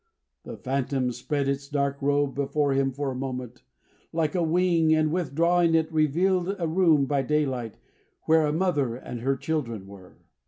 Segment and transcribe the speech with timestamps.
[0.45, 3.61] The phantom spread its dark robe before him for a moment,
[4.11, 7.77] like a wing; and withdrawing it, revealed a room by daylight,
[8.23, 10.17] where a mother and her children were.